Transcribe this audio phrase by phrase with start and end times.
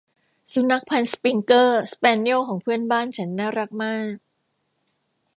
[0.53, 4.15] สุนัขพันธุ์สปริงเกอร์ สแปเนียลของเพื่อนบ้านฉันน่ารักมาก